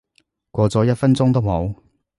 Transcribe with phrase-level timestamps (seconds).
[0.49, 1.75] 過咗一分鐘都冇